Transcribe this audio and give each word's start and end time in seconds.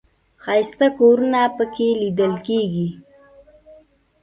ښایسته 0.43 0.87
کورونه 0.99 1.41
په 1.57 1.63
کې 1.75 1.87
لیدل 2.01 2.33
کېږي. 2.47 2.87